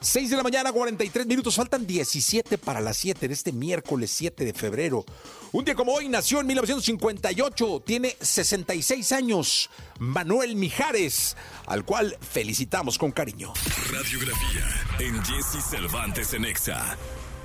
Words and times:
6 0.00 0.30
de 0.30 0.36
la 0.36 0.42
mañana, 0.42 0.72
43 0.72 1.26
minutos. 1.26 1.56
Faltan 1.56 1.86
17 1.86 2.58
para 2.58 2.80
las 2.80 2.96
7 2.96 3.28
de 3.28 3.34
este 3.34 3.52
miércoles 3.52 4.10
7 4.10 4.44
de 4.44 4.52
febrero. 4.52 5.04
Un 5.52 5.64
día 5.64 5.74
como 5.74 5.92
hoy 5.92 6.08
nació 6.08 6.40
en 6.40 6.46
1958. 6.46 7.82
Tiene 7.84 8.16
66 8.20 9.12
años. 9.12 9.70
Manuel 9.98 10.56
Mijares, 10.56 11.36
al 11.66 11.84
cual 11.84 12.16
felicitamos 12.20 12.98
con 12.98 13.12
cariño. 13.12 13.52
Radiografía 13.92 14.86
en 14.98 15.22
Jesse 15.24 15.62
Cervantes 15.68 16.32
en 16.34 16.44
Exa. 16.44 16.96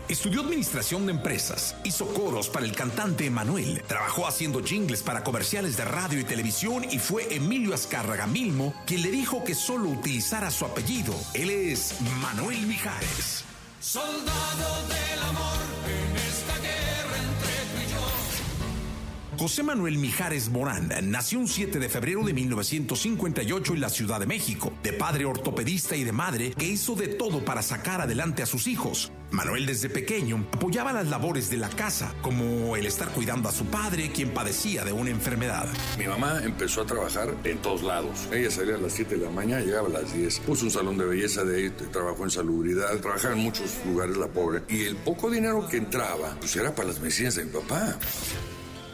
Estudió 0.07 0.41
administración 0.41 1.07
de 1.07 1.13
empresas, 1.13 1.75
hizo 1.83 2.05
coros 2.13 2.47
para 2.47 2.65
el 2.65 2.73
cantante 2.73 3.25
Emanuel, 3.25 3.81
trabajó 3.87 4.27
haciendo 4.27 4.63
jingles 4.63 5.01
para 5.01 5.23
comerciales 5.23 5.77
de 5.77 5.85
radio 5.85 6.19
y 6.19 6.23
televisión 6.23 6.85
y 6.91 6.99
fue 6.99 7.33
Emilio 7.35 7.73
Azcárraga 7.73 8.27
Milmo 8.27 8.75
quien 8.85 9.01
le 9.01 9.09
dijo 9.09 9.43
que 9.43 9.55
solo 9.55 9.89
utilizara 9.89 10.51
su 10.51 10.63
apellido. 10.65 11.15
Él 11.33 11.49
es 11.49 11.95
Manuel 12.21 12.67
Mijares. 12.67 13.43
Soldado 13.81 14.87
del 14.89 14.94
José 19.45 19.61
Manuel 19.61 19.99
Mijares 19.99 20.49
Morán 20.49 20.89
nació 21.03 21.37
un 21.37 21.47
7 21.47 21.77
de 21.77 21.87
febrero 21.87 22.23
de 22.23 22.33
1958 22.33 23.73
en 23.75 23.79
la 23.79 23.89
Ciudad 23.89 24.19
de 24.19 24.25
México, 24.25 24.73
de 24.81 24.91
padre 24.91 25.25
ortopedista 25.25 25.95
y 25.95 26.03
de 26.03 26.11
madre 26.11 26.55
que 26.57 26.65
hizo 26.65 26.95
de 26.95 27.09
todo 27.09 27.45
para 27.45 27.61
sacar 27.61 28.01
adelante 28.01 28.41
a 28.41 28.47
sus 28.47 28.65
hijos. 28.65 29.11
Manuel 29.29 29.67
desde 29.67 29.87
pequeño 29.87 30.47
apoyaba 30.51 30.93
las 30.93 31.09
labores 31.09 31.51
de 31.51 31.57
la 31.57 31.69
casa, 31.69 32.11
como 32.23 32.75
el 32.75 32.87
estar 32.87 33.09
cuidando 33.09 33.47
a 33.47 33.51
su 33.51 33.65
padre, 33.65 34.11
quien 34.11 34.33
padecía 34.33 34.83
de 34.83 34.93
una 34.93 35.11
enfermedad. 35.11 35.67
Mi 35.99 36.07
mamá 36.07 36.41
empezó 36.43 36.81
a 36.81 36.87
trabajar 36.87 37.35
en 37.43 37.59
todos 37.59 37.83
lados. 37.83 38.27
Ella 38.31 38.49
salía 38.49 38.73
a 38.73 38.79
las 38.79 38.93
7 38.93 39.15
de 39.15 39.25
la 39.25 39.29
mañana, 39.29 39.63
llegaba 39.63 39.89
a 39.89 40.01
las 40.01 40.11
10. 40.11 40.39
Puso 40.39 40.65
un 40.65 40.71
salón 40.71 40.97
de 40.97 41.05
belleza 41.05 41.43
de 41.43 41.57
ahí, 41.57 41.69
trabajó 41.91 42.23
en 42.23 42.31
salubridad, 42.31 42.97
trabajaba 42.99 43.35
en 43.35 43.41
muchos 43.41 43.77
lugares 43.85 44.17
la 44.17 44.27
pobre. 44.27 44.63
Y 44.69 44.85
el 44.85 44.95
poco 44.95 45.29
dinero 45.29 45.67
que 45.67 45.77
entraba, 45.77 46.35
pues 46.39 46.55
era 46.55 46.73
para 46.73 46.87
las 46.87 46.99
medicinas 46.99 47.35
de 47.35 47.45
mi 47.45 47.51
papá. 47.51 47.99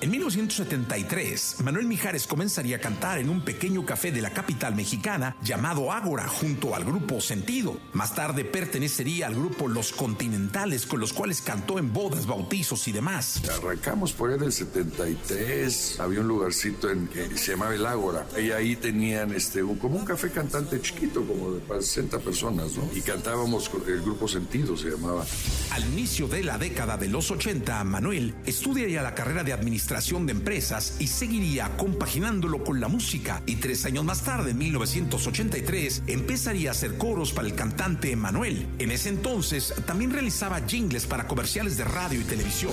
En 0.01 0.09
1973, 0.09 1.57
Manuel 1.63 1.85
Mijares 1.85 2.25
comenzaría 2.25 2.77
a 2.77 2.79
cantar 2.79 3.19
en 3.19 3.29
un 3.29 3.45
pequeño 3.45 3.85
café 3.85 4.11
de 4.11 4.19
la 4.19 4.31
capital 4.31 4.73
mexicana 4.73 5.35
llamado 5.43 5.91
Ágora 5.91 6.27
junto 6.27 6.73
al 6.73 6.83
grupo 6.83 7.21
Sentido. 7.21 7.77
Más 7.93 8.15
tarde 8.15 8.43
pertenecería 8.43 9.27
al 9.27 9.35
grupo 9.35 9.67
Los 9.67 9.91
Continentales 9.91 10.87
con 10.87 10.99
los 10.99 11.13
cuales 11.13 11.41
cantó 11.41 11.77
en 11.77 11.93
bodas, 11.93 12.25
bautizos 12.25 12.87
y 12.87 12.91
demás. 12.91 13.43
Arrancamos 13.47 14.11
por 14.13 14.31
ahí 14.31 14.39
del 14.39 14.51
73, 14.51 15.99
había 15.99 16.21
un 16.21 16.29
lugarcito 16.29 16.89
en 16.89 17.05
que 17.05 17.37
se 17.37 17.51
llamaba 17.51 17.75
El 17.75 17.85
Ágora. 17.85 18.25
Y 18.41 18.49
ahí 18.49 18.77
tenían 18.77 19.31
este, 19.33 19.61
un, 19.61 19.77
como 19.77 19.97
un 19.97 20.05
café 20.05 20.31
cantante 20.31 20.81
chiquito, 20.81 21.23
como 21.23 21.51
de 21.51 21.59
para 21.59 21.79
60 21.79 22.17
personas, 22.21 22.75
¿no? 22.75 22.89
Y 22.95 23.01
cantábamos 23.01 23.69
con 23.69 23.87
el 23.87 24.01
grupo 24.01 24.27
Sentido, 24.27 24.75
se 24.75 24.89
llamaba. 24.89 25.23
Al 25.69 25.85
inicio 25.93 26.27
de 26.27 26.43
la 26.43 26.57
década 26.57 26.97
de 26.97 27.07
los 27.07 27.29
80, 27.29 27.83
Manuel 27.83 28.33
estudiaría 28.47 29.03
la 29.03 29.13
carrera 29.13 29.43
de 29.43 29.53
administración 29.53 29.90
de 29.91 30.31
empresas 30.31 30.95
y 30.99 31.07
seguiría 31.07 31.75
compaginándolo 31.75 32.63
con 32.63 32.79
la 32.79 32.87
música. 32.87 33.43
Y 33.45 33.57
tres 33.57 33.85
años 33.85 34.05
más 34.05 34.23
tarde, 34.23 34.51
en 34.51 34.57
1983, 34.57 36.03
empezaría 36.07 36.69
a 36.69 36.71
hacer 36.71 36.97
coros 36.97 37.33
para 37.33 37.47
el 37.47 37.55
cantante 37.55 38.09
Emanuel. 38.09 38.67
En 38.79 38.91
ese 38.91 39.09
entonces 39.09 39.73
también 39.85 40.11
realizaba 40.11 40.61
jingles 40.61 41.05
para 41.05 41.27
comerciales 41.27 41.75
de 41.75 41.83
radio 41.83 42.21
y 42.21 42.23
televisión. 42.23 42.71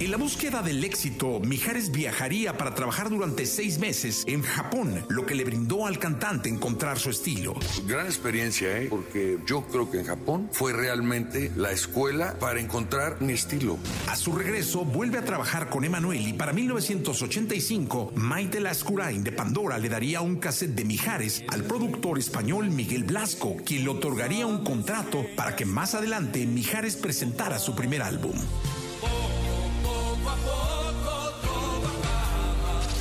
En 0.00 0.10
la 0.10 0.16
búsqueda 0.16 0.62
del 0.62 0.82
éxito, 0.82 1.40
Mijares 1.40 1.90
viajaría 1.90 2.56
para 2.56 2.74
trabajar 2.74 3.10
durante 3.10 3.44
seis 3.44 3.78
meses 3.78 4.24
en 4.26 4.40
Japón, 4.40 5.04
lo 5.10 5.26
que 5.26 5.34
le 5.34 5.44
brindó 5.44 5.86
al 5.86 5.98
cantante 5.98 6.48
encontrar 6.48 6.98
su 6.98 7.10
estilo. 7.10 7.52
Gran 7.86 8.06
experiencia, 8.06 8.78
¿eh? 8.78 8.86
Porque 8.88 9.36
yo 9.44 9.60
creo 9.66 9.90
que 9.90 9.98
en 9.98 10.06
Japón 10.06 10.48
fue 10.52 10.72
realmente 10.72 11.52
la 11.54 11.70
escuela 11.70 12.38
para 12.38 12.60
encontrar 12.60 13.20
mi 13.20 13.34
estilo. 13.34 13.76
A 14.06 14.16
su 14.16 14.32
regreso, 14.32 14.86
vuelve 14.86 15.18
a 15.18 15.24
trabajar 15.26 15.68
con 15.68 15.84
Emanuel 15.84 16.26
y 16.26 16.32
para 16.32 16.54
1985, 16.54 18.12
Maite 18.14 18.58
Lascurain 18.58 19.22
de 19.22 19.32
Pandora 19.32 19.76
le 19.76 19.90
daría 19.90 20.22
un 20.22 20.36
cassette 20.36 20.74
de 20.74 20.86
Mijares 20.86 21.44
al 21.48 21.64
productor 21.64 22.18
español 22.18 22.70
Miguel 22.70 23.04
Blasco, 23.04 23.54
quien 23.66 23.84
le 23.84 23.90
otorgaría 23.90 24.46
un 24.46 24.64
contrato 24.64 25.26
para 25.36 25.56
que 25.56 25.66
más 25.66 25.94
adelante 25.94 26.46
Mijares 26.46 26.96
presentara 26.96 27.58
su 27.58 27.74
primer 27.74 28.00
álbum. 28.00 28.32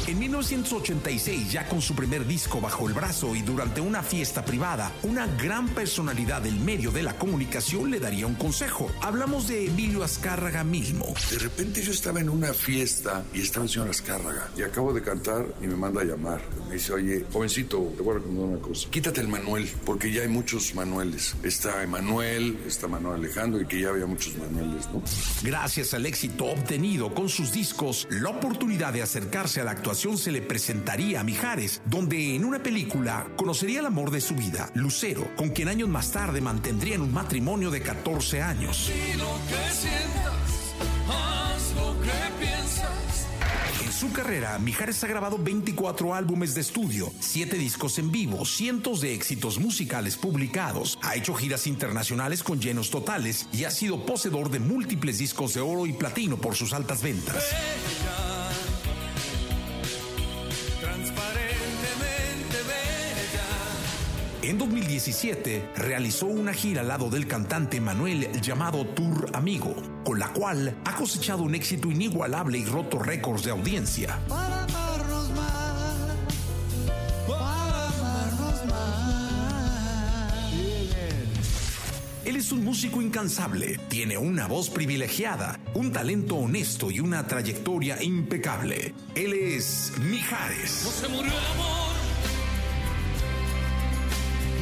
En 0.10 0.18
1986, 0.18 1.52
ya 1.52 1.68
con 1.68 1.84
su 1.84 1.94
primer 1.94 2.26
disco 2.26 2.60
bajo 2.60 2.88
el 2.88 2.96
brazo 2.96 3.36
y 3.36 3.44
durante 3.44 3.80
una 3.80 4.02
fiesta 4.02 4.44
privada, 4.44 4.92
una 5.04 5.28
gran 5.28 5.70
personalidad 5.70 6.42
del 6.42 6.60
medio 6.60 6.90
de 6.90 7.04
la 7.04 7.14
comunicación 7.14 7.92
le 7.92 8.00
daría 8.00 8.26
un 8.26 8.34
consejo. 8.34 8.90
Hablamos 9.04 9.48
de 9.48 9.68
Emilio 9.68 10.04
Azcárraga 10.04 10.64
mismo. 10.64 11.14
De 11.30 11.38
repente 11.38 11.84
yo 11.84 11.92
estaba 11.92 12.22
en 12.22 12.30
una 12.30 12.56
fiesta 12.56 13.24
y 13.36 13.42
estaba 13.42 13.66
el 13.66 13.70
señor 13.70 13.90
Azcárraga 13.90 14.50
y 14.58 14.64
acabo 14.64 14.94
de 14.94 15.04
cantar 15.04 15.46
y 15.62 15.68
me 15.68 15.76
manda 15.76 16.02
a 16.02 16.06
llamar. 16.06 16.42
Me 16.70 16.76
dice, 16.76 16.94
oye, 16.94 17.26
jovencito, 17.34 17.92
te 17.98 18.04
voy 18.04 18.12
a 18.12 18.18
recomendar 18.20 18.50
una 18.50 18.60
cosa. 18.60 18.88
Quítate 18.92 19.22
el 19.22 19.28
Manuel, 19.28 19.68
porque 19.86 20.12
ya 20.12 20.22
hay 20.22 20.28
muchos 20.28 20.76
Manueles. 20.76 21.36
Está 21.42 21.82
Emanuel, 21.82 22.60
está 22.68 22.88
Manuel 22.88 23.16
Alejandro 23.16 23.60
y 23.60 23.66
que 23.66 23.82
ya 23.82 23.90
había 23.90 24.06
muchos 24.06 24.38
Manueles, 24.38 24.88
¿no? 24.94 25.02
Gracias 25.42 25.96
al 25.96 26.06
éxito 26.06 26.46
obtenido 26.46 27.14
con 27.16 27.28
sus 27.28 27.52
discos, 27.52 28.08
la 28.12 28.30
oportunidad 28.30 28.94
de 28.94 29.02
acercarse 29.02 29.62
a 29.62 29.64
la 29.64 29.72
actuación 29.72 30.18
se 30.20 30.32
le 30.32 30.44
presentaría 30.44 31.22
a 31.22 31.24
Mijares, 31.24 31.82
donde 31.86 32.36
en 32.36 32.46
una 32.46 32.62
película 32.62 33.28
conocería 33.36 33.80
el 33.80 33.88
amor 33.88 34.12
de 34.12 34.22
su 34.22 34.36
vida, 34.36 34.70
Lucero, 34.76 35.28
con 35.36 35.50
quien 35.50 35.70
años 35.70 35.90
más 35.90 36.12
tarde 36.12 36.40
mantendrían 36.40 37.02
un 37.02 37.12
matrimonio 37.12 37.72
de 37.72 37.82
14 37.82 38.44
años. 38.44 38.92
En 39.10 39.20
su 44.00 44.14
carrera, 44.14 44.58
Mijares 44.60 45.04
ha 45.04 45.08
grabado 45.08 45.38
24 45.38 46.16
álbumes 46.16 46.56
de 46.56 46.62
estudio, 46.62 47.12
7 47.20 47.58
discos 47.58 48.00
en 48.00 48.14
vivo, 48.14 48.46
cientos 48.46 49.02
de 49.02 49.14
éxitos 49.14 49.60
musicales 49.60 50.16
publicados, 50.16 50.98
ha 51.02 51.18
hecho 51.18 51.34
giras 51.34 51.68
internacionales 51.68 52.42
con 52.42 52.62
llenos 52.62 52.92
totales 52.92 53.50
y 53.52 53.66
ha 53.66 53.72
sido 53.72 54.06
poseedor 54.06 54.52
de 54.52 54.60
múltiples 54.60 55.18
discos 55.18 55.54
de 55.54 55.60
oro 55.60 55.86
y 55.86 55.92
platino 55.92 56.38
por 56.38 56.56
sus 56.56 56.72
altas 56.72 57.04
ventas. 57.04 57.44
En 64.50 64.58
2017 64.58 65.74
realizó 65.76 66.26
una 66.26 66.54
gira 66.54 66.82
al 66.82 66.88
lado 66.88 67.08
del 67.12 67.28
cantante 67.28 67.80
Manuel 67.80 68.32
llamado 68.42 68.84
Tour 68.84 69.30
Amigo, 69.34 69.76
con 70.04 70.18
la 70.18 70.30
cual 70.30 70.76
ha 70.86 70.96
cosechado 70.96 71.44
un 71.44 71.54
éxito 71.54 71.92
inigualable 71.92 72.58
y 72.58 72.66
roto 72.66 72.98
récords 72.98 73.44
de 73.44 73.52
audiencia. 73.52 74.18
Para 74.28 74.64
amarnos 74.64 75.30
más, 75.36 76.00
para 77.28 77.88
amarnos 77.90 78.66
más. 78.66 80.54
Él 82.26 82.36
es 82.36 82.52
un 82.52 82.64
músico 82.64 83.04
incansable, 83.04 83.80
tiene 83.88 84.18
una 84.18 84.48
voz 84.48 84.72
privilegiada, 84.72 85.60
un 85.76 85.92
talento 85.92 86.38
honesto 86.38 86.90
y 86.90 87.00
una 87.02 87.28
trayectoria 87.28 88.02
impecable. 88.02 88.96
Él 89.14 89.32
es 89.32 89.94
Mijares. 90.00 90.82
No 90.86 90.90
se 90.90 91.08
murió 91.08 91.32
el 91.34 91.46
amor. 91.54 91.99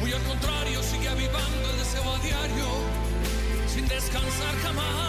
Muy 0.00 0.12
al 0.12 0.22
contrario, 0.22 0.82
sigue 0.82 1.08
avivando 1.08 1.70
el 1.70 1.78
deseo 1.78 2.14
a 2.14 2.18
diario, 2.20 2.66
sin 3.66 3.88
descansar 3.88 4.54
jamás. 4.62 5.07